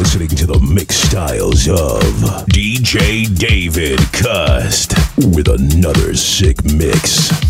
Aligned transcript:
listening 0.00 0.28
to 0.28 0.46
the 0.46 0.58
mix 0.60 0.96
styles 0.96 1.68
of 1.68 2.00
DJ 2.46 3.28
David 3.38 3.98
Cust 4.14 4.94
with 5.18 5.46
another 5.46 6.14
sick 6.16 6.64
mix. 6.64 7.49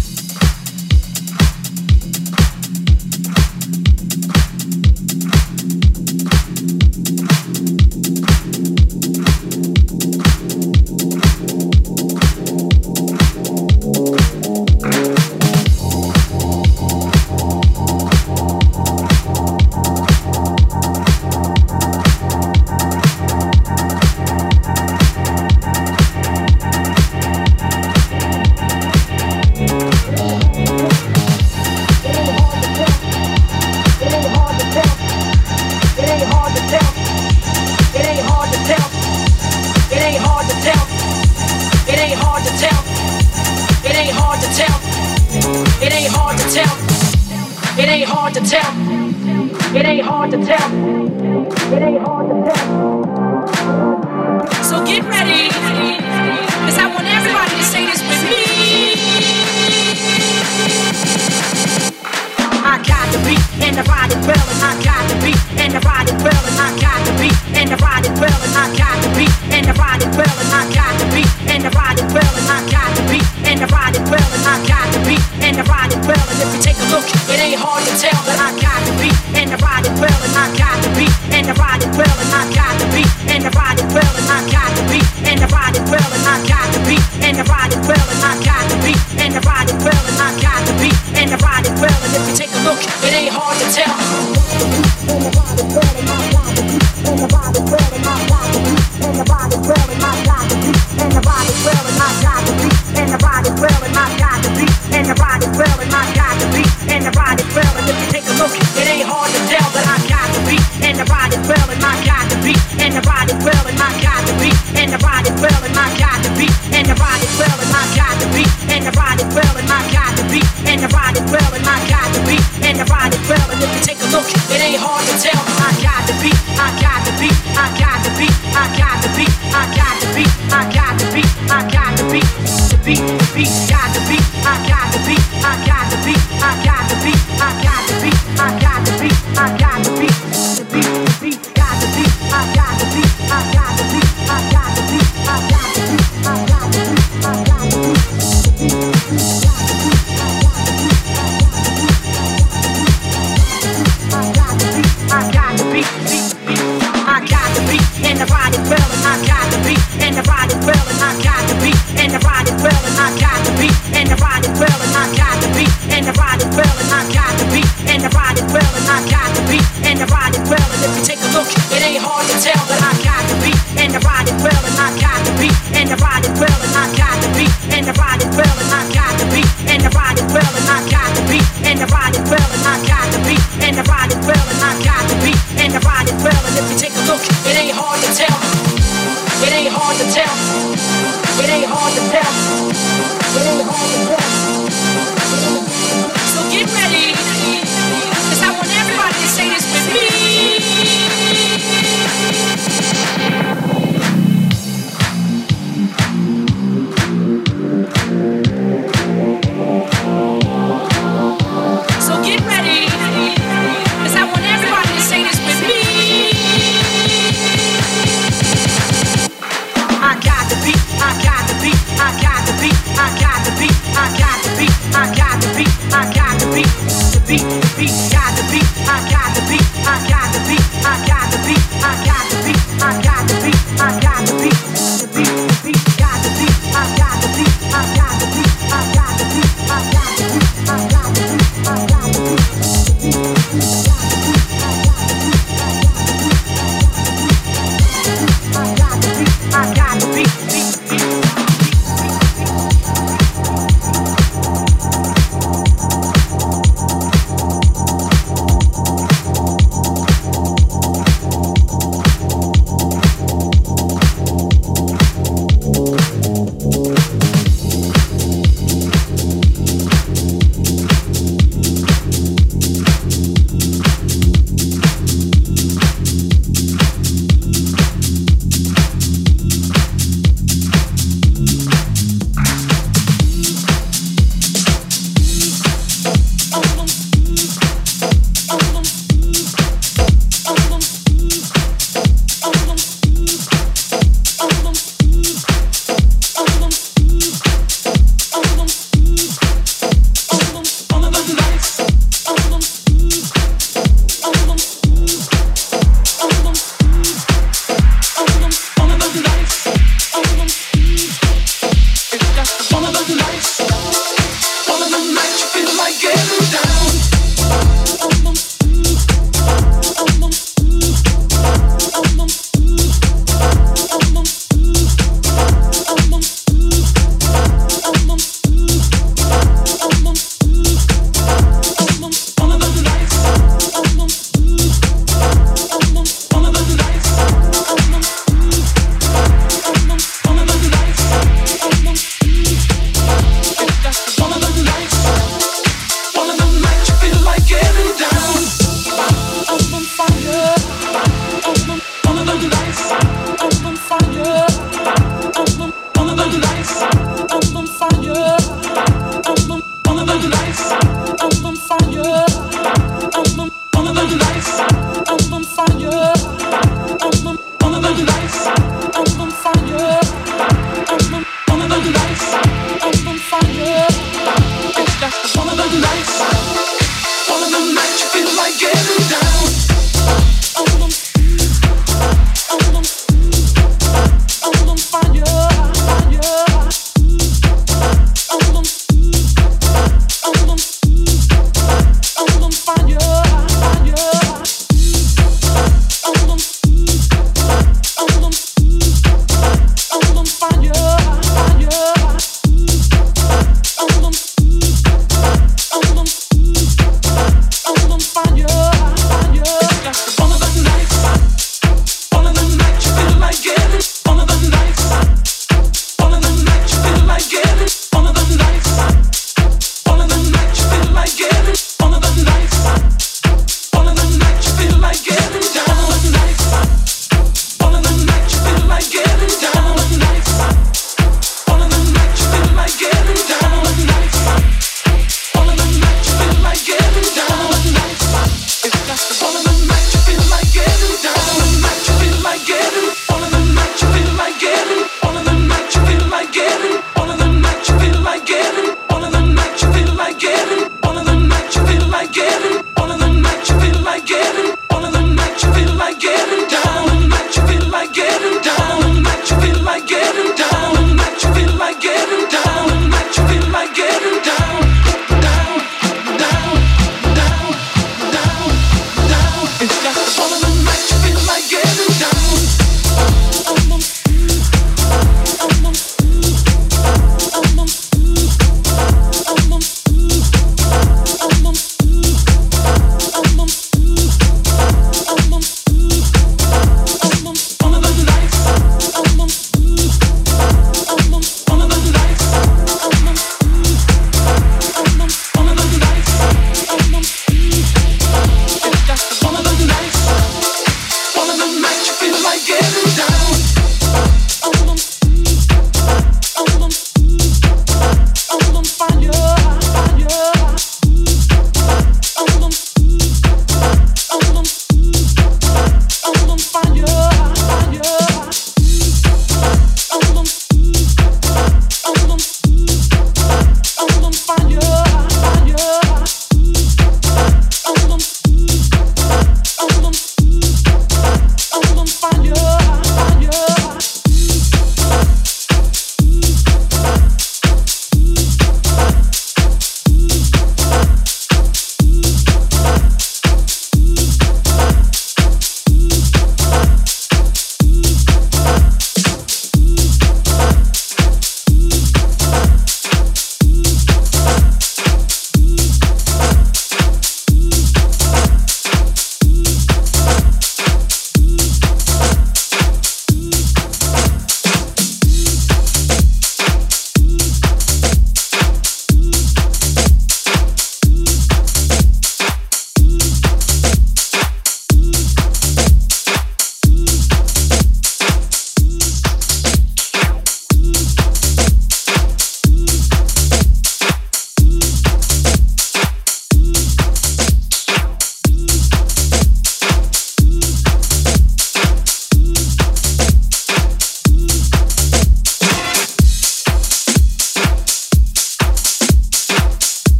got 231.10 231.26
the 231.32 231.38
beat, 231.38 231.64
I 231.82 231.92
got 232.06 232.24
the 232.30 232.38
beat, 232.46 232.62
I 232.80 233.02
got 233.02 233.26
the 233.28 233.34
beat, 233.42 233.60
I 233.80 234.00
got 234.00 234.20
the 234.26 234.34
beat, 234.42 234.60
the 235.00 235.06
beat, 235.16 235.26
the 235.26 235.72
beat. 235.72 235.79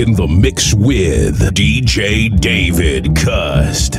In 0.00 0.14
the 0.14 0.26
mix 0.26 0.72
with 0.72 1.54
DJ 1.54 2.34
David 2.40 3.14
Cust. 3.14 3.98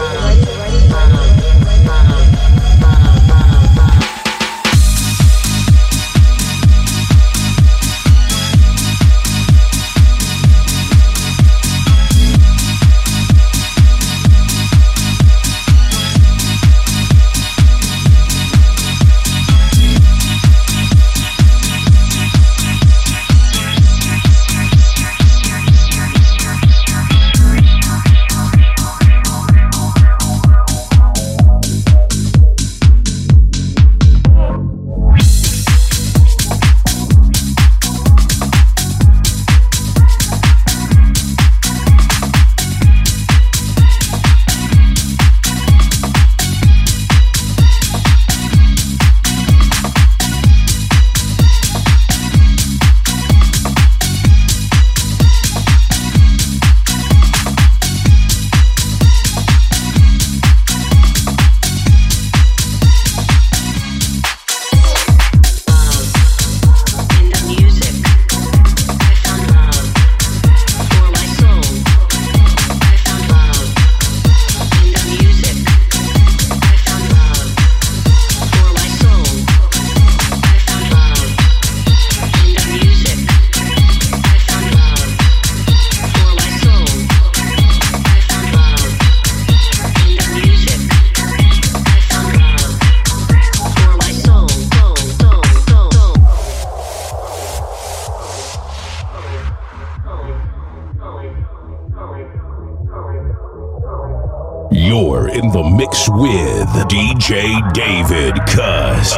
You're 104.91 105.29
in 105.29 105.47
the 105.51 105.63
mix 105.63 106.09
with 106.09 106.67
DJ 106.89 107.71
David 107.71 108.35
Cuss. 108.45 109.15